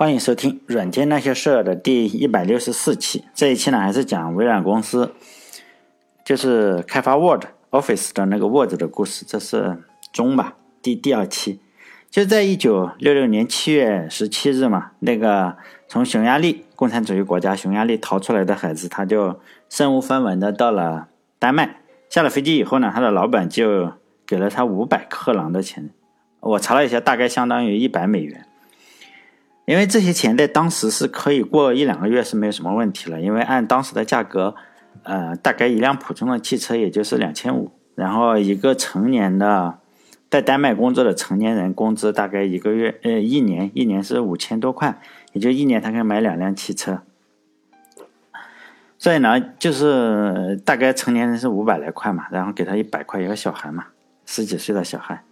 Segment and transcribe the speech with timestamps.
[0.00, 3.26] 欢迎收听《软件那些事儿》的第一百六十四期。
[3.34, 5.14] 这一期呢，还是讲微软公司，
[6.24, 9.26] 就是开发 Word、Office 的那个 Word 的故事。
[9.28, 9.76] 这是
[10.10, 11.60] 中吧，第第二期。
[12.08, 21.08] 就在一九六六年七月十七日嘛，那个从匈牙利共产主义国家匈牙利逃出来的孩子，他就身无分文的到了
[21.38, 21.82] 丹麦。
[22.08, 23.92] 下了飞机以后呢，他的老板就
[24.26, 25.90] 给了他五百克朗的钱。
[26.40, 28.46] 我查了一下，大概相当于一百美元。
[29.70, 34.56] 因为这些钱在当时是可以过一两个月是没有什么问题了，因为按当时的价格，
[35.04, 39.78] 呃，大概一辆普通的汽车也就是两千五，然后一个成年的
[40.28, 45.00] 在丹麦工作的成年人工资大概一个月，呃，一年一年是五千多块，
[45.34, 47.02] 也就一年他可以买两辆汽车，
[48.98, 53.86] 所以呢，就是大概成年人是五百来块嘛，然后给他一百块一个小孩嘛，
[54.26, 55.22] 十几岁的小孩。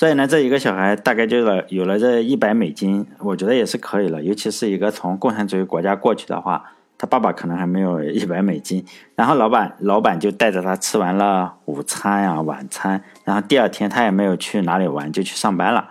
[0.00, 4.22] 所以呢，这一个小孩大概就了有了这一百美金，我觉得也是可以了。
[4.22, 8.82] 尤其是一个从共产主义国家过去的话，他爸爸可能还没有一百美金。
[9.14, 15.90] 然后老板老板就带着他吃完了午餐呀、晚餐，然后第二天他也没有去哪里玩，就去上班了。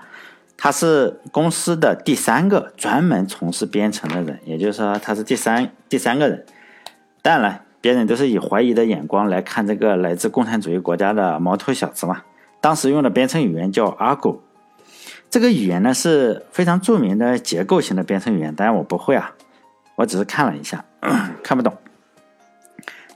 [0.58, 6.44] 他是公司的第三个专门从事编程的人，也就是说他是第三第三个人。
[7.22, 12.24] 当然了，别人都是以怀疑的眼光来看这个来自共产主义国家的毛头小子嘛。
[12.62, 14.40] 当时用的编程语言叫 Argo，
[15.30, 19.32] 这个语言呢是非常著名的结构型的编程语言，当然我不会啊，
[19.96, 20.84] 我只是看了一下，
[21.44, 21.78] 看不懂。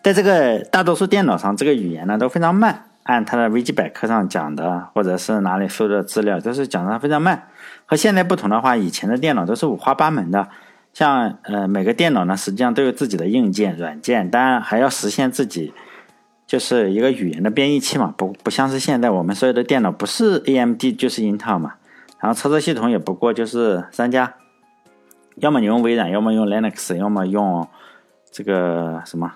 [0.02, 7.48] 在这个大多数电脑上，这个语言呢都非常慢，按它的维基百科上讲的，或者是哪里搜的资料，都是讲的非常慢。
[7.86, 10.48] 和现在不同的话，以前的电脑都是五花八门的，
[10.94, 15.74] 像呃每个电脑呢实际上都有自己的硬件、软件，当然还要实现自己。
[16.54, 21.74] 就是一个语言的编译器嘛，不不像是现在我们所有的电脑不是 AMD 就是 Intel 嘛，
[22.20, 24.36] 然后操作系统也不过就是三家，
[25.38, 27.68] 要么你用微软，要么用 Linux，要么用
[28.30, 29.34] 这个什么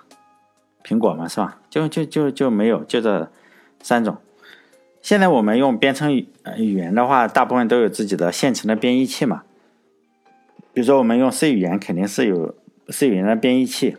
[0.84, 1.58] 苹果嘛，是吧？
[1.72, 3.32] 就就就就没有就这
[3.82, 4.18] 三种。
[5.02, 9.42] 现在我们用编程语语言的话，大部分都有自己的现成的编译器嘛，
[10.72, 12.54] 比如说我们用 C 语言，肯定是有
[12.90, 13.98] C 语言的编译器。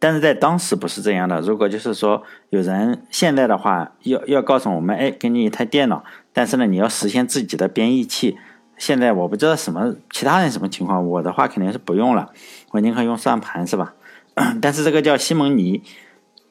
[0.00, 1.40] 但是在当时不是这样的。
[1.42, 6.02] 如果就是说有人现在的话要要告诉我们，哎，给你一台电脑，
[6.32, 8.36] 但是呢你要实现自己的编译器。
[8.78, 12.30] 现在我不知道什么其他人什么情况，我的话肯定是不用了，
[12.70, 13.92] 我宁可用算盘，是吧？
[14.62, 15.82] 但是这个叫西蒙尼，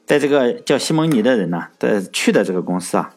[0.05, 3.15] 在这个叫西蒙尼的人呢，的去的这个公司啊，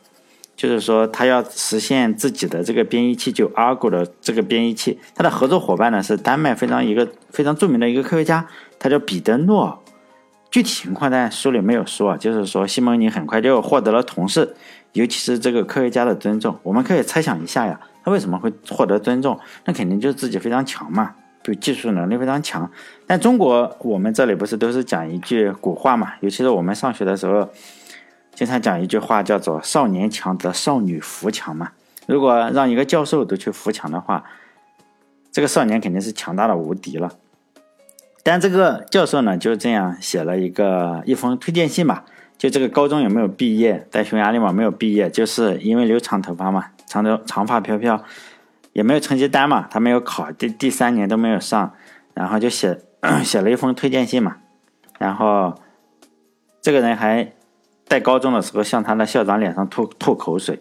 [0.56, 4.98] 就是说他要实现自己的这个编译器，就 Argo 的这个编译器。
[5.14, 8.48] 他的合作伙伴呢是丹麦非常一个非常著名的一个科学家，
[8.78, 9.81] 他叫彼得诺。
[10.52, 14.54] 具体情况呢书里没有说，就是说西蒙尼很快就获得了同事，
[14.92, 16.58] 尤其是这个科学家的尊重。
[16.62, 19.40] 我们可以猜想一下呀，他为什么会获得尊重？
[19.64, 22.70] 那肯定就是自己非常强嘛，就技术能力非常强。
[23.06, 26.12] 但中国我们这里不是都是讲一句古话嘛？
[26.20, 27.48] 尤其是我们上学的时候，
[28.34, 31.72] 经常讲一句话叫做“少年强则少女扶墙”嘛。
[32.04, 34.22] 如果让一个教授都去扶墙的话，
[35.30, 37.10] 这个少年肯定是强大的无敌了。
[38.22, 42.04] 但这个教授呢，就这样写了一个一封推荐信吧。
[42.38, 48.02] 就这个高中有没有毕业，在匈牙利嘛没有毕业，就是因为留长头发嘛，长头长发飘飘，
[48.72, 51.72] 也没有成绩单嘛，他没有考，第第三年都没有上，
[52.14, 52.80] 然后就写
[53.22, 54.38] 写了一封推荐信嘛。
[54.98, 55.54] 然后
[56.60, 57.32] 这个人还
[57.86, 60.58] 在高中的时候向他的校长脸上吐吐口水，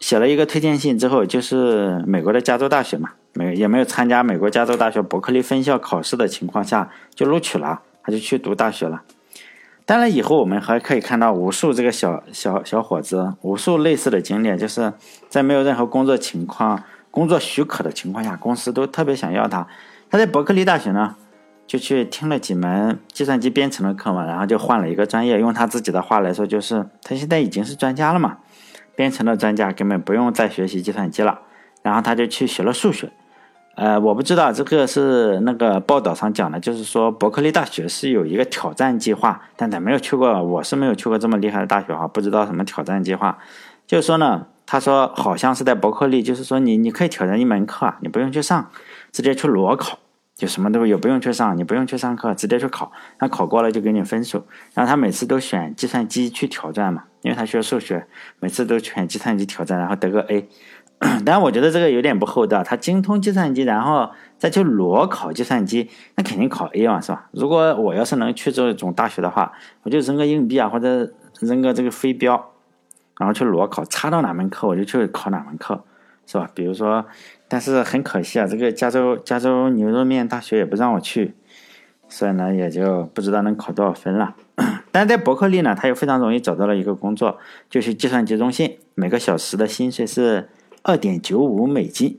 [0.00, 3.10] 写了一个推荐信之后，就是美国的加州大学嘛。
[3.34, 9.02] 没也没有参加美国加州大学伯克利分校考试的情况下就录取了，他就去读大学了。
[9.84, 14.92] 当然，以后我们还可以看到无数这个小小小伙子，无数类似的经历，就是
[15.28, 19.66] 在没有任何工作情况、工作许可的情况下，公司都特别想要他。
[20.08, 21.16] 他在伯克利大学呢，
[21.66, 25.40] 就去听了几门计算机编程的课嘛，然后就换了一个专业。
[25.40, 28.38] 用他自己的话来说，就是他现在已经是专家了嘛，
[28.94, 31.40] 编程的专家根本不用再学习计算机了。
[31.82, 33.10] 然后他就去学了数学。
[33.74, 43.38] 呃，我不知道这个是那个报道上讲的，就是说伯克利大学是有一个挑战计划，但他没有去过，我是没有去过这么厉害的大学哈，不知道什么挑战计划。
[43.86, 48.70] 就是说呢，他说好像是在伯克利，就是说你你可以挑战一门课，你不用去上，
[49.10, 49.98] 直接去裸考，
[50.36, 54.44] 就什么都也不用去上，你不用去上课，直接去考，那考过了就给你分数。
[54.74, 58.06] 然后他每次都选计算机去挑战嘛，因为他学数学，
[58.38, 60.46] 每次都选计算机挑战，然后得个 A。
[61.26, 62.62] 但我觉得这个有点不厚道。
[62.62, 64.08] 他精通计算机，然后
[64.38, 67.28] 再去裸考计算机，那肯定考 A 嘛，是吧？
[67.32, 69.52] 如果我要是能去这种大学的话，
[69.82, 72.52] 我就扔个硬币啊，或者扔个这个飞镖，
[73.18, 75.82] 然后去裸考，插到哪门课我就去考哪门课，
[76.24, 76.48] 是吧？
[76.54, 77.04] 比如说
[77.48, 81.34] 但是很可惜啊，这个加州加州牛肉面大学也不让我去，
[82.08, 84.36] 所以呢，也就不知道能考多少分了。
[84.92, 87.38] 但在伯克利呢，他又非常容易找到了一个工作，
[87.68, 90.48] 就是计算机中心，每个小时的薪水是
[90.82, 92.18] 二点九五美金。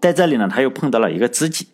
[0.00, 1.68] 在这里呢，他又碰到了一个知己。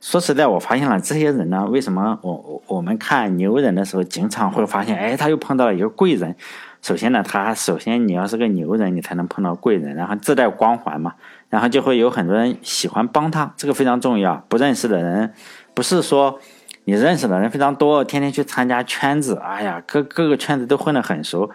[0.00, 6.36] 说实在，我发现了这些人呢，为什么我我们看牛人的时候，经常会发现，哎，他又碰到了一个贵人。
[6.80, 11.14] 首先呢，他首先你要是个牛人，你才能碰到贵人，然后自带光环嘛，
[11.50, 14.44] 然后就会有很多人喜欢帮他，这个非常重要。
[14.48, 15.34] 不认识的人，
[15.74, 16.38] 不是说
[16.84, 21.50] 你认识的人非常多，天天去参加圈子，哎呀，各各个圈子都混得很熟，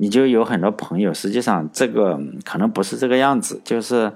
[0.00, 1.12] 你就有很多朋友。
[1.12, 4.10] 实际上，这个可能不是这个样子，就是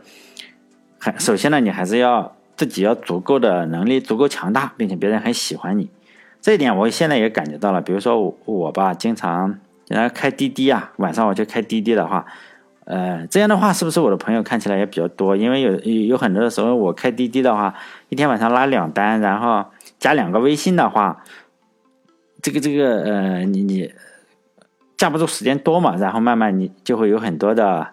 [0.98, 5.90] 很首先呢，你还是要自己要足够的能力，足够强大，并且别人很喜欢你。
[6.40, 9.58] 这一点我现在也感觉到了，比如说我我吧，经常
[9.88, 12.24] 然后开滴滴啊，晚上我就开滴滴的话，
[12.86, 15.36] 呃，这样的话是不是我的朋友看起来也比较多？
[15.36, 15.76] 因为有
[16.06, 17.74] 有很多的时候我开滴滴的话，
[18.08, 19.66] 一天晚上拉两单，然后
[19.98, 21.22] 加两个微信的话，
[22.40, 23.92] 这个这个呃，你你
[25.04, 27.88] 架不住时间多嘛，然后慢慢你就会有很多的。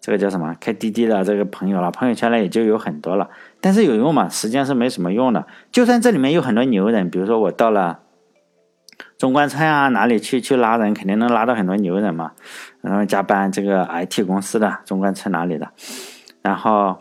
[0.00, 0.56] 这个叫什么？
[0.58, 3.28] 开滴滴的这个朋友了，朋友圈呢也就有很多了。
[3.60, 4.28] 但是有用吗？
[4.30, 5.46] 实际上是没什么用的。
[5.70, 8.00] 就算这里面有很多牛人，比如说我到了
[9.18, 12.32] 中关村啊，哪里去去拉人，肯定能拉到很多牛人嘛。
[12.80, 15.68] 然后加班，这个 IT 公司的中关村哪里的，
[16.42, 16.98] 然后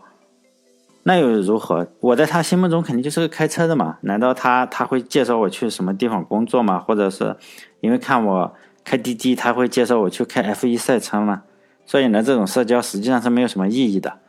[1.01, 1.87] 那又如何？
[2.01, 3.97] 我在他心目中肯定就是个开车的嘛。
[4.01, 6.77] 难道他他会介绍我去什么地方工作吗？
[6.77, 7.35] 或者是
[7.79, 11.43] 因为看我开滴滴，他会介绍我去开 F1 赛车吗？
[11.85, 14.19] 所以呢，这种社交实际上是没有什么意义的，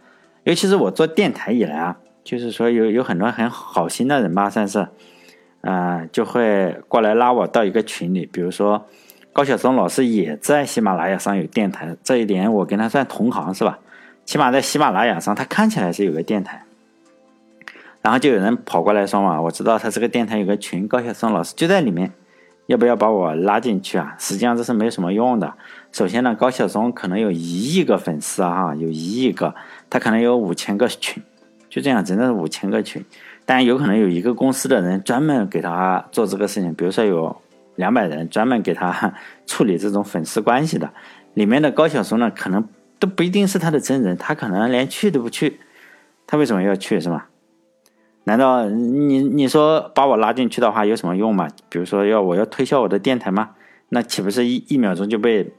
[0.45, 4.89] 尤其是我做电台以来啊，就是说有有很多很好心的人吧，算是，
[5.61, 8.87] 啊，就会过来拉我到一个群里，比如说
[9.33, 13.79] 高晓松老师也在喜马拉雅上有电台，这一点我跟他算同行是吧？
[14.25, 16.65] 起码在喜马拉雅上，他看起来是有个电台，
[18.01, 22.13] 然后就有人跑过来说嘛，我知道他这个电台有个群，高晓松老师就在里面。
[22.73, 24.17] 要不要把我拉进去啊？
[24.19, 25.53] 实际上这是没什么用的。
[25.93, 29.55] 首先呢，高晓松可能有一亿个粉丝啊，有一亿个，
[29.91, 31.23] 他可能有五千个群，
[31.69, 33.05] 就这样，真的是五千个群。
[33.45, 37.37] 但有可能有一个公司的人专门给他做这个事情，比如说有
[37.77, 39.13] 两百人专门给他
[39.47, 40.91] 处理这种粉丝关系的。
[41.35, 42.67] 里面的高晓松呢，可能
[42.99, 45.61] 都不一定是他的真人，他可能连去都不去。
[46.27, 47.29] 他为什么要去，是吧？
[48.25, 51.49] 难道你你说把我拉进去的话有什么用吗？
[51.69, 53.51] 比如说要我要推销我的电台吗？
[53.89, 55.53] 那岂不是一一秒钟就被？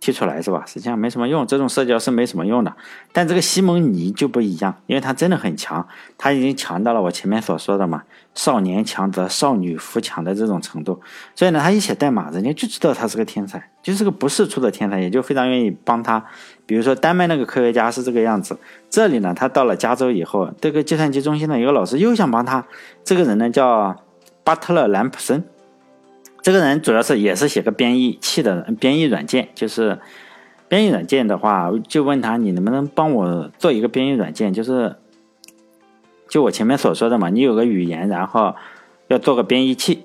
[0.00, 0.64] 踢出来是吧？
[0.66, 2.74] 实际上没什么用，这种社交是没什么用的。
[3.12, 5.86] 但这个西蒙尼就不一样，因为他真的很强，
[6.16, 8.02] 他已经强到了我前面所说的嘛，
[8.34, 10.98] 少年强则少女扶强的这种程度。
[11.36, 16.24] 所以呢，他一写代码，人家就知道他是个天才，就是个不世出的天才，也就非常愿意帮他。
[16.64, 18.56] 比如说丹麦那个科学家是这个样子，
[18.88, 22.64] 这里呢，他到了加州以后，这个计算机中心的一个老师又想帮他，
[23.04, 23.94] 这个人呢叫
[24.42, 25.44] 巴特勒·兰普森。
[26.42, 29.98] 这个人主要是也是写个编译器的编译软件，就是
[30.68, 34.96] 编译软件的话，就问他你能不能帮我做一个编译软件，就是
[36.28, 38.54] 就我前面所说的嘛，你有个语言，然后
[39.08, 40.04] 要做个编译器，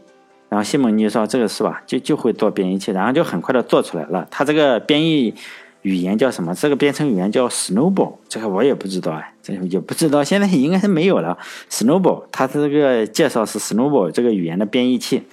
[0.49, 4.27] 然后西蒙尼说这个是吧，就就会做编译器，然后就很快的做出来了。
[4.29, 5.33] 他这个编译
[5.83, 6.53] 语言叫什么？
[6.53, 11.37] 这个编程语言叫 Snowball，这个我也不知道哎，这个也不知道，现在应该是没有了。
[11.69, 15.23] Snowball，它这个介绍是 Snowball 这个语言的编译器。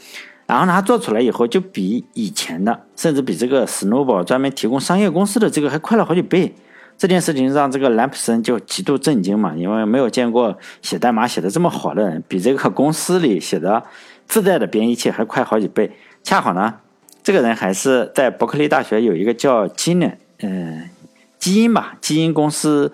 [0.52, 6.54] 然后呢，他做出来以后就比以前的，甚至比这个 Snowball 专门提供商业公司的这个还快了好几倍。
[6.99, 13.82] 这件事情让这个兰普森就极度震惊嘛，因为没有见过写代码写的这么好的人，比这个公司里写的
[14.26, 15.90] 自带的编译器还快好几倍。
[16.23, 16.75] 恰好呢，
[17.23, 20.90] 这个人还是在伯克利大学有一个叫基呢，嗯，
[21.38, 22.92] 基因吧，基因公司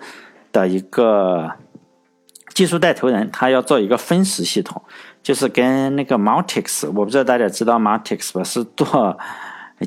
[0.53, 1.51] 的一个
[2.53, 4.81] 技术带头人，他要做一个分时系统。
[5.21, 8.43] 就是跟那个 Multics，我不知道大家知道 Multics 吧？
[8.43, 9.17] 是做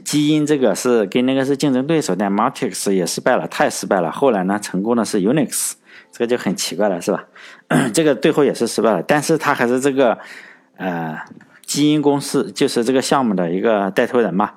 [0.04, 4.10] 基因这个，是跟那个是竞争对手，但 Multics 也失败了，太失败了。
[4.10, 5.72] 后来呢，成功的是 Unix，
[6.10, 7.24] 这个就很奇怪了，是吧？
[7.92, 10.18] 这个最后也是失败了，但是他还是这个
[10.76, 11.18] 呃
[11.66, 14.52] 基因公司，就是这个项目的一个带头人嘛。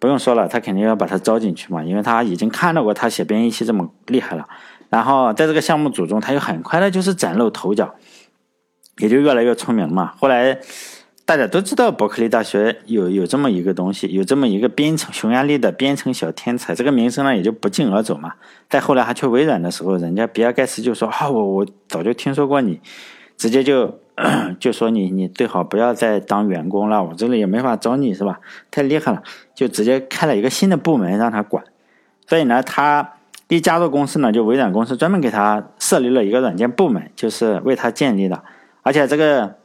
[0.00, 4.46] 不用说了，他肯定要把他招进去嘛，因为他已经看到过他写编译器这么厉害了。
[4.88, 7.92] 然后在这个项目组中，他又很快的就是崭露头角。
[8.98, 10.12] 也就越来越出名嘛。
[10.18, 10.58] 后来
[11.24, 18.32] 大家都知道伯克利大学有有这么一个东西，有这么一个编程匈牙利的编程小天才，这个名声呢也就不胫而走嘛。
[18.70, 22.80] 再后来他去微软的时候，人家比尔盖茨就说：“啊，我我早就听说过你，
[23.36, 24.00] 直接就
[24.58, 28.40] 就说你你最好不要再当员工了，我这里也没法招你是吧？
[28.70, 29.22] 太厉害了，
[29.54, 31.62] 就直接开了一个新的部门让他管。
[32.26, 33.16] 所以呢，他
[33.48, 38.42] 一加入公司呢，就微软公司专门给他设立了一个软件部门，就是为他建立的。
[38.82, 39.56] 而且这个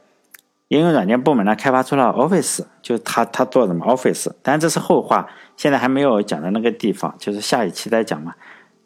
[0.68, 4.32] 应用软件部门呢，开发出了 Office，就他他做什么 Office。
[4.42, 8.34] 但这是后话，现在还没有讲到那个地方，就是下一期再讲嘛。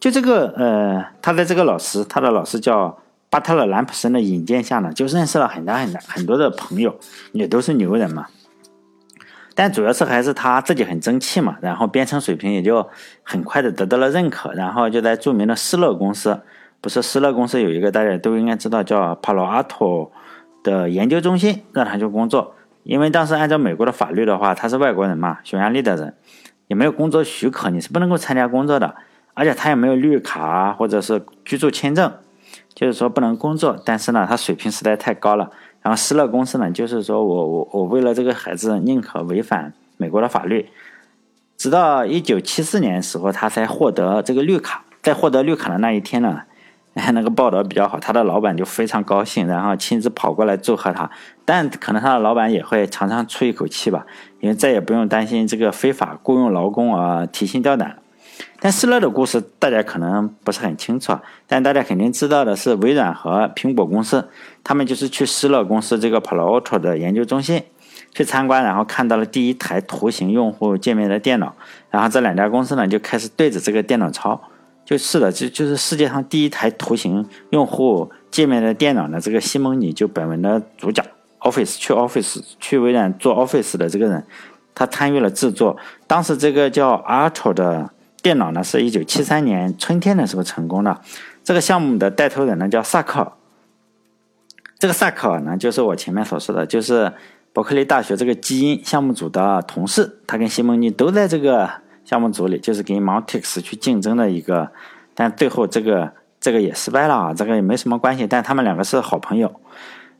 [0.01, 2.99] 就这个呃，他的这个老师，他的老师叫
[3.31, 6.99] 巴特勒·兰普森的引荐下呢，就认识了很大很大很多的朋友，
[7.33, 8.27] 也都是牛人嘛。
[9.55, 12.89] 但主要是还是他自己很争气嘛，然后编程水平也就
[13.25, 16.41] 很快的得到了认可，然后就在著名的施乐公司，
[16.81, 20.11] 不是施乐公司有一个大家都应该知道叫帕罗阿托
[20.63, 22.55] 的研究中心让他去工作，
[22.85, 26.15] 因为当时按照美国的法律的话，他是外国人嘛，匈牙利的人，
[26.69, 28.95] 也没有工作许可，你是不能够参加工作的，
[29.35, 32.13] 而且他也没有绿卡或者是居住签证，
[32.75, 35.51] 就是说不能工作，但是呢，他水平实在太高了。
[35.83, 40.69] 然后施乐公司呢，就是说我我我为了这个孩子宁可违反美国的法律，
[41.57, 44.85] 直到一九七四年时候，他才获得这个绿卡。
[45.01, 46.43] 在获得绿卡的那一天呢，
[47.13, 51.11] 那个报道比较好，他的老板就非常高兴，然后亲自跑过来祝贺他。
[51.45, 54.07] 但可能他的老板也会常常出一口气吧，
[54.41, 57.99] 因为再也不用担心这个非法雇佣劳工啊提心吊胆。
[58.61, 64.29] 但施乐的故事大家可能不是很清楚，但大家肯定知道的是，微软和苹果公司，
[64.63, 67.63] 他们就是去施乐公司这个 Palo Alto 的研究中心
[68.15, 71.55] 去参观，然后看到了第一台图形用户界面的电脑，
[71.91, 74.41] 然后这两家公司呢就开始对着这个电脑抄，
[74.89, 81.05] 就是的，就就是世界上第一台图形用户界面的电脑呢，这个西蒙尼就本文的主角
[81.41, 84.25] ，Office 去 Office 去微软做 Office 的这个人，
[84.75, 85.77] 他参与了制作，
[86.07, 87.91] 当时这个叫 Alto 的。
[88.21, 91.01] 电脑呢是一九七三年春天的时候成功的，
[91.45, 93.33] 这个项目的带头人呢叫萨克尔，
[94.77, 97.13] 这个萨克尔呢就是我前面所说的，就是
[97.53, 101.71] 伯克利大学这个基因项目组的同事，他跟西蒙尼都在这个
[102.09, 104.71] 项目组里，就是跟 Montex 去竞争的一个，
[105.15, 106.11] 但最后这个
[106.41, 109.61] 这个也失败了啊，这个也没什么关系，但他们两个是好朋友。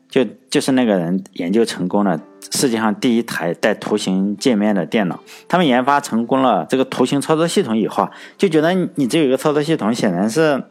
[0.07, 2.19] 就就是那个人研究成功了
[2.51, 5.19] 世界上第一台带图形界面的电脑。
[5.47, 10.63] 他们研发成功了这个图形操作系统以后，就觉得你这有一个操作系统显然是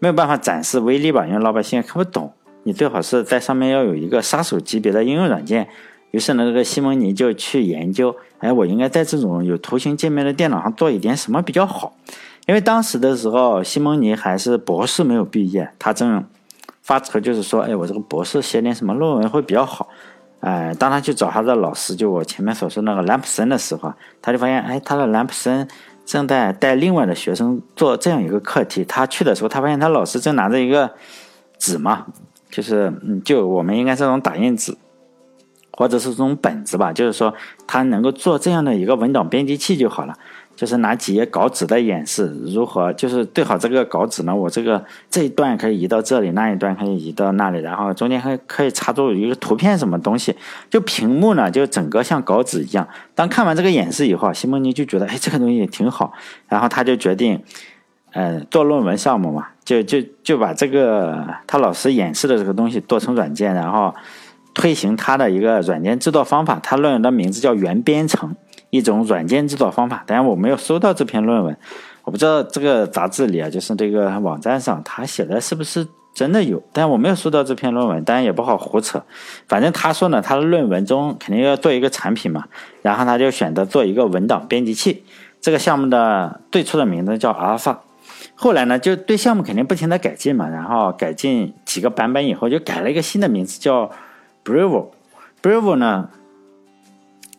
[0.00, 2.32] 没有办法展示威力吧，因为老百姓也看不懂。
[2.64, 5.68] 你最好是在上面要有一个杀手级别的应用软件。
[6.10, 11.94] 于是呢，这个西蒙尼就去研究，哎，我应该在这种有图形界面的电脑上做一点什么比较好？
[12.46, 16.24] 因为当时的时候，西蒙尼还是博士没有毕业，他正。
[16.80, 19.86] 发愁就是说，哎，我这个博士写点什么论文会比较好？
[20.40, 25.68] 哎，当他去找他的老师，就我前面所说那个兰普森的时候，他就发现，哎，他的兰普森
[26.06, 28.86] 正在带另外的学生做这样一个课题。
[28.86, 30.90] 他去的时候，他发现他老师正拿着一个
[31.58, 32.06] 纸嘛，
[32.50, 34.74] 就是，嗯，就我们应该这种打印纸，
[35.78, 37.32] 或者是这种本子吧，就是说
[37.68, 40.14] 他能够做这样的一个文档编辑器就好了。
[40.56, 44.34] 就是拿几页稿纸的演示，如何就是对好这个稿纸呢？
[44.34, 50.34] 我这个这一段可以移到这里，那一段可以移到那里，然后中间还可以插入一个图片什么东西。
[50.68, 52.88] 就屏幕呢，就整个像稿纸一样。
[53.14, 56.12] 当看完这个演示以后，西蒙尼就觉得，哎，这个东西也挺好。
[56.48, 57.40] 然后他就决定，
[58.10, 63.94] 呃，做论文项目嘛，就就就把这个他老师演示的这个东西做成软件，然后
[64.58, 66.60] 推行他的一个软件制作方法。
[66.62, 68.36] 他论文的名字叫原编程。
[68.70, 71.56] 一种软件制作方法，当然我没有收到这篇论文，
[72.04, 79.02] 我不知道这个杂志里啊，就是这个网站上他写的是不是真的有，但我没有收到这篇论文，当然也不好胡扯。
[79.48, 82.44] 反正他说呢，他的论文中肯定要做一个产品嘛，
[82.82, 85.02] 然后他就选择做一个文档编辑器。
[85.40, 87.80] 这个项目的最初的名字叫阿尔法，
[88.34, 93.90] 后来呢就对项目肯定不停的改进嘛，然后改进几个版本以后，就改了一个新的名字叫
[94.48, 94.88] Bravo。
[95.42, 96.08] Bravo 呢？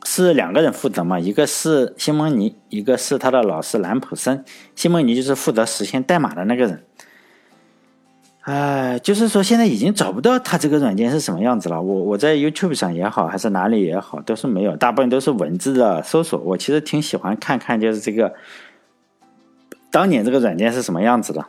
[0.06, 1.20] 是两个人负责嘛？
[1.20, 4.44] 一个是西蒙尼，一个是他的老师兰普森。
[4.76, 6.84] 西蒙尼就是负责实现代码的那个人。
[8.42, 11.82] 哎，就是说现在已经找不到他这个软件是什么样子了。
[11.82, 16.40] 我我在 YouTube 上也好，还是哪里也好，都是没有，大部分都是文字的搜索。
[16.40, 18.34] 我其实挺喜欢看看，就是这个
[19.92, 21.46] 当年这个软件是什么样子的。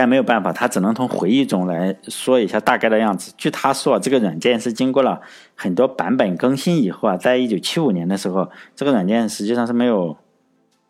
[0.00, 3.34] 但没有办法，他只能从回忆中来说一下大概的样子。
[3.36, 5.20] 据他说，这个软件是经过了
[5.54, 10.16] 很多版本更新以后啊，在一九七五年的时候，这个软件实际上是没有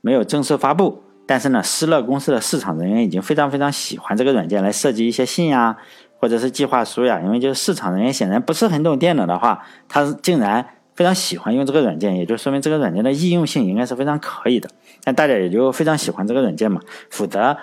[0.01, 1.03] 没有正式发布。
[1.27, 5.77] 但是呢，施乐公司的市场人员已经非常非常喜欢这个软件来设计一些信呀，
[6.21, 7.21] 或者是计划书呀。
[7.21, 10.65] 因为就是市场人员显然不是很懂电脑的话，他竟然
[10.95, 14.71] 非常喜欢用这个软件，也就说明这个软件的易用性应该是非常可以的。
[15.03, 17.57] 但大家也就非常喜欢这个软件嘛，否则。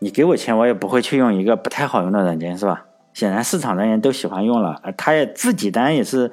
[0.00, 2.84] 你给我钱，我也不会去用一个不太好用的软件，是吧？
[3.12, 6.30] 显然市场人员都喜欢用了，他也自己当然也是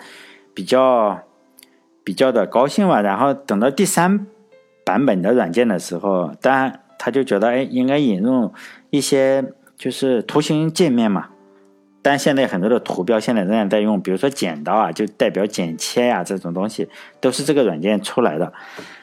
[0.55, 1.19] 比较
[2.03, 3.01] 比较的高兴吧。
[3.01, 4.25] 然后等到第三
[4.83, 8.51] 版本的软件的时候，当然他就觉得哎，应该引入
[8.89, 9.45] 一些
[9.77, 11.27] 就是图形界面嘛。
[12.01, 16.89] 但现在很多的图标现在仍然在用，比如说剪刀啊，就代表剪切呀这种东西，
[17.19, 18.51] 都是这个软件出来的。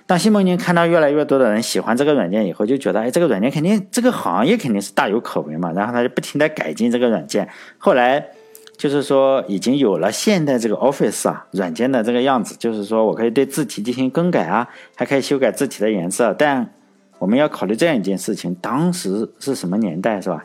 [0.09, 5.71] 当西蒙尼看到越来越多的人喜欢这个软件以后，就觉得哎，这个软件肯定这个行业肯定是大有可为嘛。
[5.73, 7.47] 然后他就不停的改进这个软件。
[7.77, 8.25] 后来
[8.79, 16.35] 就是说已经有了现在这个 Office 啊软件的这个样子，就是说我可以对字体进行更改啊，还可以修改字体的颜色。
[16.39, 16.73] 但
[17.19, 20.43] 我们要考虑这样一件事情，当时是什么年代是吧？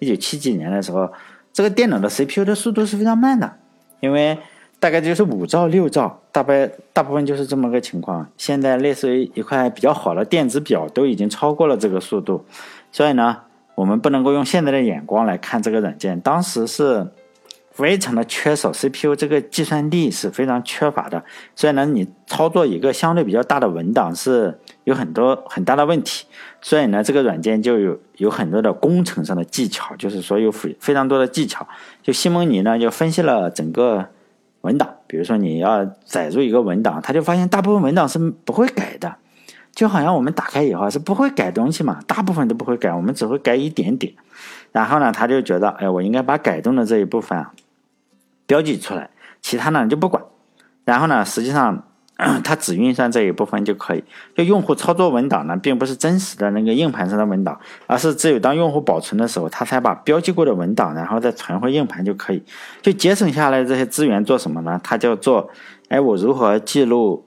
[0.00, 1.10] 一九七几年的时候。
[1.50, 3.52] 这个电脑的 CPU 的速度是非常慢的，
[3.98, 4.38] 因为
[4.78, 8.28] 大概就是五兆六兆，大概大部分就是这么个情况。
[8.36, 12.44] 现在类似于一块比较好的电子表都已经超过了这个速度，
[12.92, 13.38] 所以呢，
[13.74, 16.20] 我们不能够用现在的眼光来看这个软件。
[16.20, 17.06] 当时是。
[17.70, 21.22] 非常的缺少 CPU，这个计算力是非常缺乏的。
[21.54, 26.26] 所以呢，你操作一个相对比较大的文档是有很多很大的问题。
[26.60, 31.64] 所以呢，这个软件就有有很多的工程上的技巧，就是说有非非常多的技巧。
[32.02, 34.08] 就西蒙尼呢，就分析了整个
[34.62, 39.16] 文档，比如说你要载入一个文档，他就发现大部分文档是不会改的，
[39.72, 44.12] 就好像我们打开以后是不会改东西嘛，大部分都不会改，我们只会改一点点。
[44.72, 47.52] 然后呢，他就觉得，哎，我应该把改动的这一部分啊。
[48.46, 49.10] 标记出来，
[49.40, 50.22] 其他呢就不管。
[50.84, 51.87] 然后呢，实际上
[52.42, 54.02] 它只运算这一部分就可以。
[54.34, 62.42] 就用户操作文档呢，并不是真实的那个硬盘上的文档，而是只有当用户保存的时候，它才把标记过的文档，然后再传回硬盘就可以。
[62.82, 64.80] 就节省下来这些资源做什么呢？
[64.82, 65.48] 它叫做，
[65.88, 67.24] 哎，我如何记录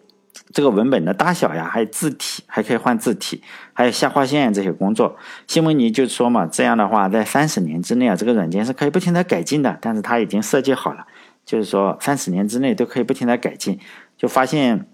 [0.52, 1.70] 这个文本的大小呀？
[1.72, 5.16] 还有字体，还可以换字体，还有下划线这些工作。
[5.48, 9.78] 西蒙尼就说嘛，这样的话，在三十年之内啊，这个软件是可以不停的改进的。
[9.80, 11.06] 但是它已经设计好了。
[11.44, 13.80] 就是说，三十年之内都可以不停的改进，
[14.22, 14.86] 就发现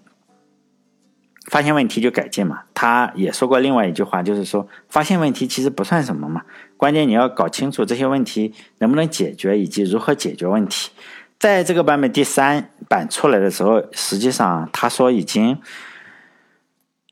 [1.50, 2.62] 发现问题就改进嘛。
[2.72, 6.40] 他也说过另外一句话，就是说发现问题其实不算什么嘛，
[6.78, 10.90] 关键你要搞清楚这些问题能不能解决以及如何解决问题。
[11.38, 15.58] 在这个版本第三版出来的时候，实际上他说已经。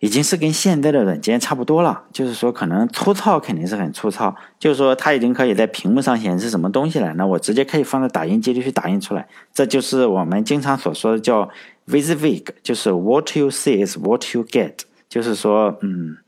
[0.01, 11.49] 已经是跟现在的软件差不多了，就是说可能粗糙肯定是很粗糙，就是说它已经可以在屏幕上显示什么东西了，那我直接可以放在打印机里去打印出来，这就是我们经常所说的叫
[11.87, 14.75] v i s v i g 就是 What you see is what you get，
[15.09, 16.19] 就是说，嗯。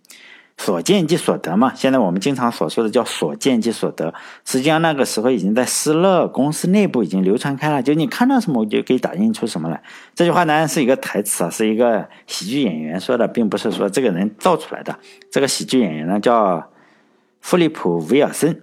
[0.61, 4.13] 所见即所得嘛，现在我们经常所说的叫所见即所得，
[4.45, 9.81] 实际上那个时候已经在施乐公司内部已经流传开了，就你看到什么我就可以打印出什么来。
[10.17, 14.99] 这句话呢是一个台词啊，是一个喜剧演员说的，并不是说这个人造出来的。
[15.31, 16.69] 这个喜剧演员呢叫
[17.41, 18.61] 弗利普·威尔森，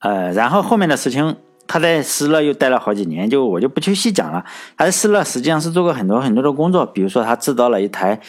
[0.00, 1.36] 呃，然后后面的事情
[1.68, 4.44] 他在施乐又待了好几年，就我就不去细讲了。
[4.76, 8.20] 他在施乐实际上是做过很多很多的工作，比如说他制造了一台。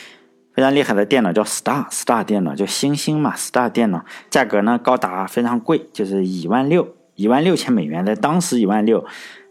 [0.55, 9.03] 非常厉害的电脑叫 Star Star 电脑，叫星星嘛，Star 电脑价格呢高达非常贵，就是一万六，一万六千美元，在当时一万六，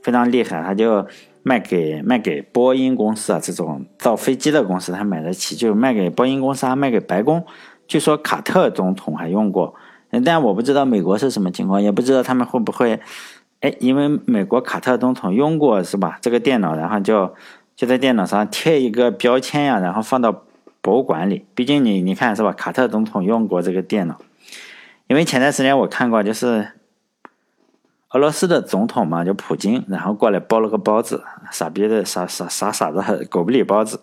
[0.02, 0.62] 非常厉害。
[0.62, 1.06] 他就
[1.42, 7.44] 卖给卖给波音公司啊，这种造飞机的公司，他买得起，就卖给波音公司，还卖给白宫。
[7.86, 9.74] 据说卡特总统还用过，
[10.24, 12.98] 但我不知道美国是什么情况，也不知道他们会不会，
[13.60, 16.16] 哎，因为美国卡特总统用过是吧？
[16.22, 17.34] 这个电脑，然后就
[17.76, 20.44] 就在电脑上贴一个标签呀，然后放到。
[20.84, 22.52] 博物馆里，毕竟你你看是吧？
[22.52, 24.20] 卡特总统用过这个电脑，
[25.06, 26.72] 因为前段时间我看过，就是
[28.10, 34.02] 俄罗斯的总统嘛，就普京，然后过来包了个包子，傻逼的傻傻傻傻子狗不理包子，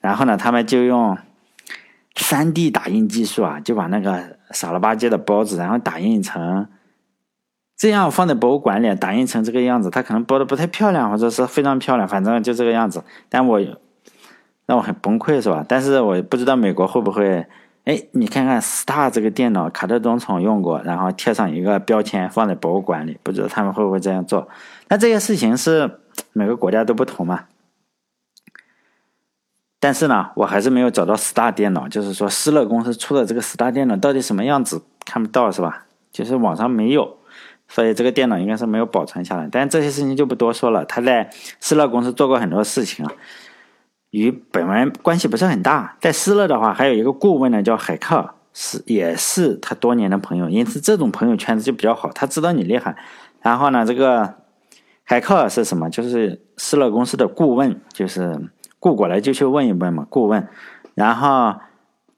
[0.00, 1.18] 然后呢，他们就用
[2.16, 6.66] 三 D 打印技术啊，就把那个傻了吧唧的包子，然后打印成
[7.76, 13.60] 这样放在博物馆里，打印成这个样子，他可能包的不太漂亮，或者是非常漂亮，反正就这个样子，但我。
[14.66, 15.64] 让我很崩溃，是吧？
[15.68, 17.46] 但是我不知道美国会不会，
[17.84, 24.48] 哎，你看看 Star 这个电脑，卡特总统用过，然后贴上一个标签放在博物馆里，不知道他们会不会这样做？
[24.88, 25.98] 那这些事情是
[26.32, 27.44] 每个国家都不同嘛？
[29.78, 35.84] 但是呢，我还是没有找到 Star 电脑，就是说施乐公司出的这个 Star 电脑到底什么样子，看不到是吧？
[36.10, 37.18] 就是网上没有，
[37.68, 39.46] 所以这个电脑应该是没有保存下来。
[39.52, 41.28] 但这些事情就不多说了，他在
[41.60, 43.12] 施乐公司做过很多事情啊。
[44.14, 52.96] 与本文关系不是很大，在施乐的话，还有一个顾问呢，叫海克，是也是他多年的朋友，因此这种朋友圈子就比较好，他知道你厉害。
[53.42, 54.34] 然后呢，这个
[55.02, 55.90] 海克是什么？
[55.90, 58.48] 就是施乐公司的顾问，就是
[58.78, 60.46] 顾过来就去问一问嘛，顾问。
[60.94, 61.54] 然后。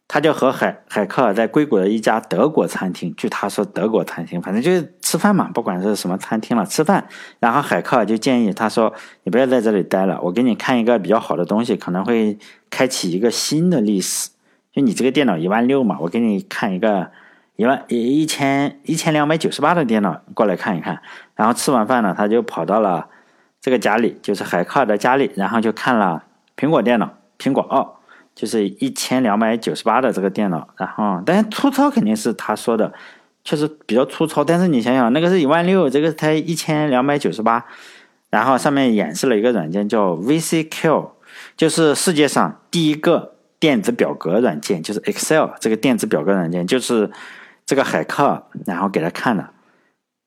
[0.08, 7.06] 他就和海海克在硅谷的一家德国餐厅，据他说德国餐厅，反正就是吃饭嘛，不管是什么餐厅了，吃饭。
[7.38, 8.92] 然后海克就建议他说
[9.22, 12.36] ：“你不要在这里待了，我给你看一个比较好的东西，可能会
[12.68, 14.30] 开启一个新的历史。”
[14.74, 17.12] 就你这个电脑一万六嘛，我给你看一个
[17.54, 21.00] 一万一一千一千两百九十八的电脑过来看一看。
[21.36, 23.06] 然后吃完饭呢，他就跑到了
[23.60, 26.24] 这个家里，就是海克的家里，然后就看了
[26.56, 27.86] 苹果电脑，苹果二，
[28.34, 30.66] 就是一千两百九十八的这个电脑。
[30.76, 32.92] 然后，但是粗糙肯定是他说的，
[33.46, 34.44] 确实比较粗糙。
[34.44, 37.64] 但是你想想，那个是一万六，这个才一千两百九十八。
[38.28, 41.10] 然后上面演示了一个软件叫 VCQ，
[41.56, 47.10] 就是世界上第一个电子表格软件，就是 Excel 这个电子表格软件，就是
[47.64, 49.48] 这个海克然后给他看的，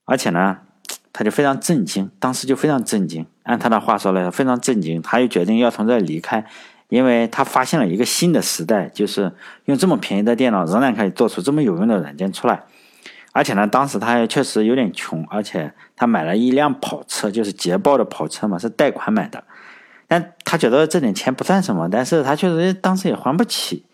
[0.06, 0.60] 而且呢，
[1.12, 3.26] 他就非常震惊，当时就非常震惊。
[3.44, 6.46] 按他的话说来，非常震惊，他又决定要从这里离开，
[6.88, 9.34] 因为他发现了一个新的时代，就是
[9.66, 12.64] 用这么便宜的电脑仍然可以做出这么有用的软件出来。
[13.32, 19.44] 而且呢，当时他也确实有点穷，而且他买了一辆跑车，就是捷豹的跑车嘛，是贷款买的。
[20.08, 23.86] 但他觉得这点钱不算什么，但是他确实当时也还不起，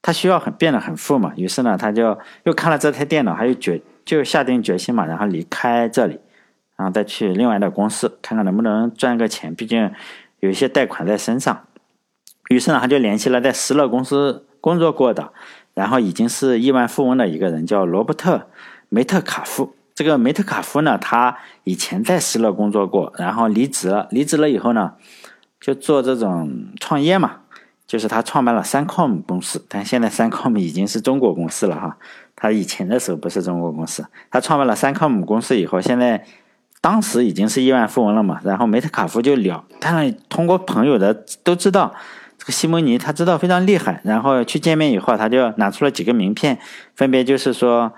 [0.00, 1.32] 他需要很变得很富嘛。
[1.36, 6.20] 于是呢，他就又看了这台电脑，他又决就下定决心嘛，然后离开这里，
[6.76, 9.90] 然后再去另外的公司看看能不能赚个钱，毕竟
[10.38, 11.64] 有一些贷款在身上。
[12.48, 15.32] 于是呢，他就联系了在石乐公司工作过的。
[15.78, 18.36] 然后已经是亿万富翁的一个人，叫罗伯特·
[18.88, 19.76] 梅特卡夫。
[19.94, 24.08] 这个梅特卡夫呢，他以前在施乐工作过，然后离职了。
[24.10, 24.94] 离职了以后呢，
[25.60, 27.42] 就做这种创业嘛，
[27.86, 29.64] 就是他创办了三 com 公司。
[29.68, 31.96] 但现在三 com 已经是中国公司了哈，
[32.34, 34.04] 他以前的时候不是中国公司。
[34.32, 36.24] 他创办了三 com 公司以后，现在
[36.80, 38.40] 当时已经是亿万富翁了嘛。
[38.42, 41.94] 然后梅特卡夫就聊，他通过朋友的都知道。
[42.38, 46.56] 这个西蒙尼他知道非常厉害，然后去见面以后，他就拿出了几个名片，
[46.94, 47.92] 分别就是说，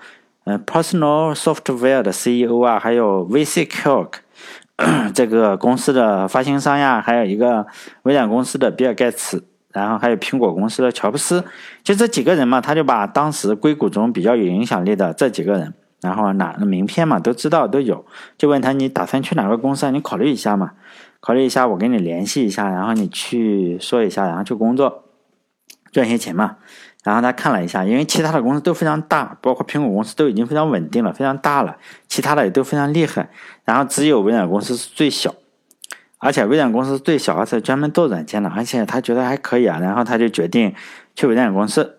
[0.44, 4.09] 呃，Personal Software 的 CEO 啊，还有 VCQ
[5.14, 7.66] 这个公司的发行商呀，还有一个
[8.05, 11.44] 微软公司的比尔盖茨，然后还有苹果公司的乔布斯，
[11.85, 18.07] 就这几个人嘛，他就把当时硅谷中比较有影响力的这几个人，然后拿名片嘛，都知道都有，
[18.38, 19.90] 就问他你打算去哪个公司啊？
[19.90, 20.70] 你考虑一下嘛。
[21.20, 25.04] 考虑一下，我跟你联系一下，然后你去说一下，然后去工作，
[25.92, 26.56] 赚些钱嘛。
[27.04, 31.76] 然后他看了一下，因为其他的公司都非常大，包括苹果公司都已经非常稳定了，非常大了，
[32.09, 33.28] 其他的也都非常厉害。
[33.64, 35.35] 然后只有微软公司是最小，
[36.18, 39.78] 而且微软公司最小，而且专门做软件的，而且他觉得还可以啊。
[39.80, 40.74] 然后他就决定
[41.14, 41.98] 去微软公司，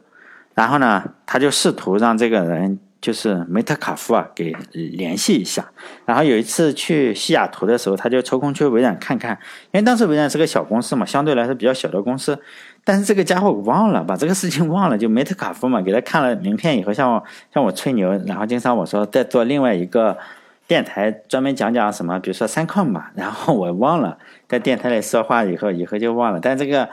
[0.56, 2.80] 然后呢，他就试图让这个人。
[3.02, 5.72] 就是梅特卡夫啊，给联系一下。
[6.06, 9.32] 然后有一次去西雅图的时候，他就抽空去微软看看，
[9.72, 12.40] 因为当时微软是个小公司嘛，相对来说比较小的公司。
[12.84, 14.98] 但是这个家伙忘了，把这个事情忘了。
[14.98, 20.18] 就梅特卡夫嘛，给他看了名片以后，向我向我吹牛，然后经常我说在做另外一个
[20.68, 23.08] 电台，专门讲讲什么，比如说三 com 嘛。
[23.16, 26.40] 然后我忘了在电台里说话以后，以后就忘了。
[26.40, 26.90] 但这个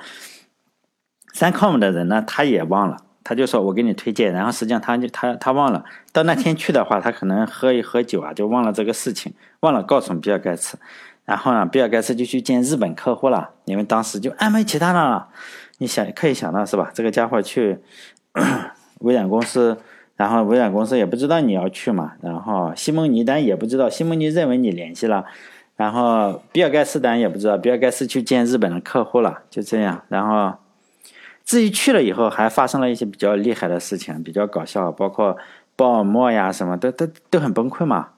[1.35, 2.97] 三 com 的人呢，他也忘了。
[3.29, 10.79] 他就说：“我给你推荐。”然后实际上他就他他忘了到那天去的话，他可能喝一喝酒啊，就忘了这个事情，忘了告诉比尔盖茨。
[11.27, 15.29] 然后呢，比尔盖茨就去见日本客户了，因为当时就安排其他的了。
[15.77, 16.91] 你想可以想到是吧？
[16.95, 17.77] 这个家伙去
[19.01, 19.77] 微软公司，
[20.17, 22.14] 然后微软公司也不知道你要去嘛。
[22.23, 25.27] 然后西蒙尼丹也不知道，西蒙尼认为你联系了。
[25.77, 30.03] 然后比尔盖茨丹也不知道，比尔盖茨去见日本的客户了，就这样。
[30.09, 30.57] 然后。
[31.49, 35.35] 至于去了以后，还发生了一些比较厉害的事情，比较搞笑，包括
[35.77, 38.09] 鲍尔默呀，什么都都都很崩溃嘛。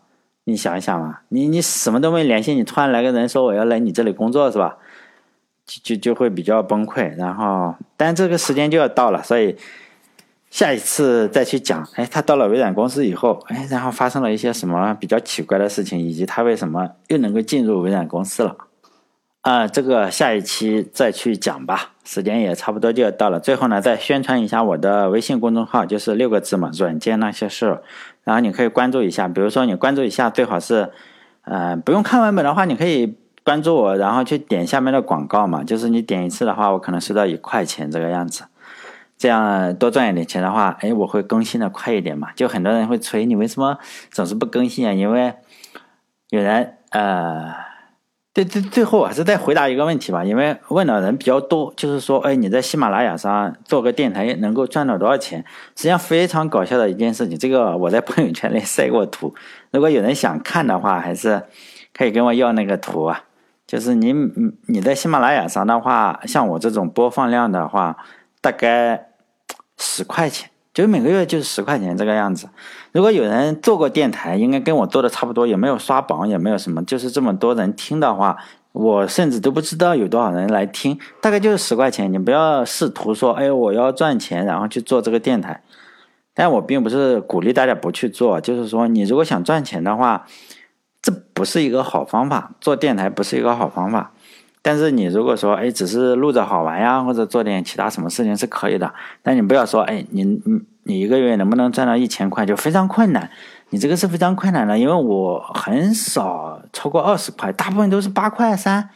[0.46, 4.78] 你想一想嘛，你你什么都没联系，你突然来个人说我要来你这里工作是吧？
[5.64, 7.14] 就就就会比较崩溃。
[7.16, 9.56] 然后，但这个时间就要到了，所以
[10.50, 11.86] 下一次再去讲。
[11.94, 18.56] 哎，他到了微软公司以后，哎，然后发生了一些什么比较奇怪的事情，以及他为什么又能够进入微软公司了。
[19.42, 23.40] 啊，这个下一期再去讲吧，时间也差不多就要到了。
[23.40, 27.80] 最后呢，再宣传一下我的微信公众号，就是六个字嘛，软件那些事。
[28.22, 30.90] 然后你可以关注一下，比如说你关注一下，最好是，
[31.44, 35.64] 呃，不用看文本的话，你可以关注我，然后去点下面的广告嘛。
[35.64, 38.44] 就是你点一次的话，我可能收到一块钱这个样子，
[39.16, 42.28] 这样多赚一点钱的话，哎，我会更新的快一点嘛。
[42.36, 43.78] 就很多人会催你为什么
[44.10, 44.92] 总是不更新啊？
[44.92, 45.32] 因为
[46.28, 47.69] 有人呃。
[48.44, 55.44] 最最，最后还是再回答一个问题吧，因为问的人比较多，就是说，哎，你在喜马拉雅上做个电台能够赚到多少钱？
[55.76, 59.34] 实际上非常搞笑的一件事情，这个我在朋友圈里 晒过图，
[59.70, 61.42] 如果有人想看的话，还是
[61.92, 63.24] 可以跟我要那个图啊。
[63.66, 64.12] 就是你
[64.66, 67.96] 你在喜马拉雅上的话，像我这种播放量的话，
[68.40, 69.10] 大概
[69.78, 70.50] 十块钱。
[70.80, 72.48] 就每个月就是十块钱这个样子。
[72.92, 78.36] 如果有人做过电台，应该跟我做的差不多，也没有刷榜，也没有什么，就是这么多人听的话，
[78.72, 82.12] 我甚至都不知道有多少人来听，大概就是十块钱。
[82.12, 85.62] 你不要试图说，哎，我要赚钱，然后去做这个电台。
[86.32, 90.26] 但我并不是鼓励大家不去做，就是说，你如果想赚钱的话，
[91.02, 94.12] 这不是一个好方法，做电台不是一个好方法。
[94.62, 98.92] 但是你如果说，哎，只是录着好玩呀，或者做点其他什么事情是可以的。
[99.22, 103.30] 但你不要说，哎，你你你一个月能不能赚到一千块，就非常困难。
[103.70, 108.90] 你这个是非常困难的，因为我很少超过二十块，大部分都是八块三、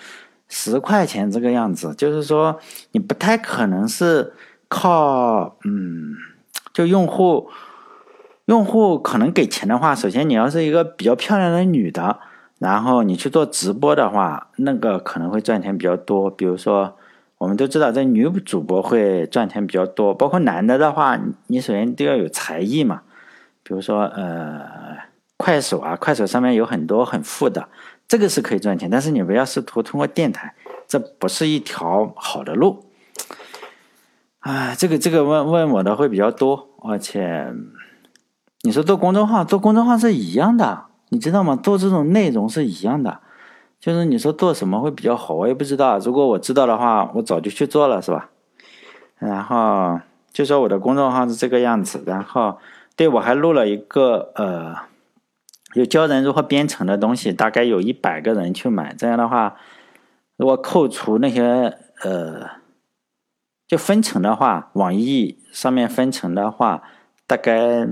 [0.48, 1.94] 十块钱这个样子。
[1.94, 2.58] 就是说，
[2.92, 4.34] 你不太可能是
[4.68, 6.14] 靠，嗯，
[6.74, 7.48] 就用户，
[8.46, 12.18] 用户可能给钱的话，首先你要是一个比较漂亮的女的。
[12.58, 16.30] 然后你去做直播的话，那个可能会赚钱比较多。
[16.30, 16.96] 比如说，
[17.38, 23.02] 我们都知道这女主播会赚钱比较多，包括男的的话，你首先都要有才艺嘛。
[23.62, 24.64] 比如说，呃，
[25.36, 27.68] 快手啊，快手上面有很多很富的，
[28.06, 28.88] 这个是可以赚钱。
[28.88, 30.54] 但是你不要试图通过电台，
[30.86, 32.84] 这不是一条好的路。
[34.40, 37.52] 啊，这个这个问问我的会比较多，而且
[38.62, 40.84] 你说做公众号，做公众号是一样的。
[41.14, 41.54] 你知道吗？
[41.54, 43.20] 做这种内容是一样的，
[43.78, 45.96] 就是你说做什么会比较好，我也不知道。
[46.00, 48.30] 如果我知道的话，我早就去做了，是吧？
[49.18, 50.00] 然后
[50.32, 52.58] 就说我的公众号是这个样子，然后
[52.96, 54.74] 对我还录了一个呃，
[55.74, 58.92] 有教人如何编程的东西，大概有一百个人去买。
[58.92, 59.54] 这样的话，
[60.36, 62.50] 如果扣除那些呃，
[63.68, 66.82] 就分成的话，网易上面分成的话，
[67.28, 67.86] 大概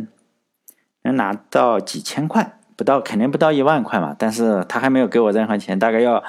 [1.03, 2.59] 能拿到几千块。
[2.77, 6.23] 不到肯定不到一万块嘛，但是他还没有给我任何钱，大概要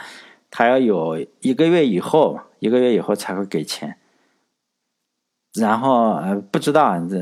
[0.51, 3.95] 他要有一个月以后，一个月以后才会给钱。
[5.59, 7.17] 然后呃不知道这，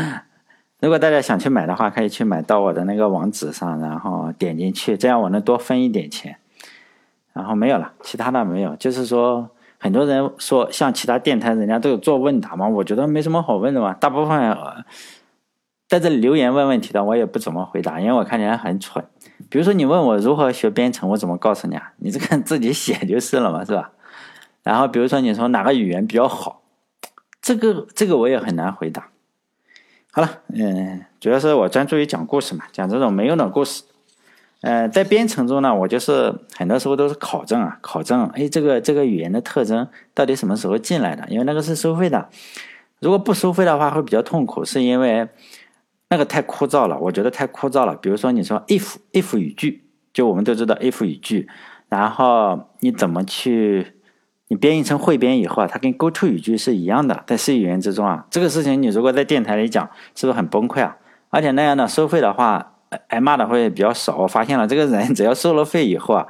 [0.80, 6.36] 如果大家想去买的话，可以去买到我的那个网址上，然后点进去，这样我能多分一点钱。
[7.32, 14.56] 然后没有了，其他的没有，就是说很多人说像其他电台人家都有做问答嘛，我觉得没什么好问的嘛，大部分。
[15.88, 19.04] 在这里留言问问题的，我也不怎么回答，因为我看起来很蠢。
[19.48, 21.92] 比如说你问我如何学编程，我怎么告诉你啊？
[21.98, 23.92] 你这个自己写就是了嘛，是吧？
[24.64, 26.62] 然后比如说你说哪个语言比较好，
[27.40, 29.10] 这个这个我也很难回答。
[30.10, 33.84] 好了，嗯，主要是我专注于讲故事嘛，讲这种没用的故事。
[34.62, 41.28] 呃，在编程中呢，我就是很多时候都是考证啊，考证，哎，这个这个语言的特征到底什么时候进来的？
[41.28, 42.28] 因为那个是收费的，
[42.98, 45.28] 如果不收费的话会比较痛苦，是因为。
[46.08, 47.96] 那个太枯燥了，我觉得太枯燥了。
[47.96, 51.48] 比如说，你说 if if 语句，就我们都知道 if 语句，
[51.88, 53.94] 然后你怎么去，
[54.46, 60.96] 你编译成汇编以后啊，它跟 go to 语句是一样的，在 C 语言之中啊，这个事情你如果在电台里讲，是不是很崩溃啊？
[61.30, 62.74] 而且那样的收费的话，
[63.08, 64.18] 挨骂的会比较少。
[64.18, 66.28] 我发现了，这个人只要收了费以后啊，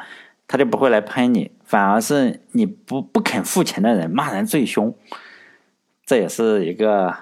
[0.48, 4.94] 他就不会来喷你，反而是你不不肯付钱的人骂人最凶。
[6.06, 7.14] 这也是一个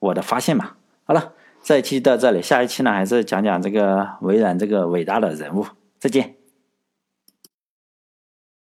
[0.00, 0.72] 我的发现嘛。
[1.04, 1.34] 好了。
[1.62, 5.66] 这一期到这里，下一期呢还是讲讲这个微软这个伟大的人物。
[5.98, 6.39] 再见。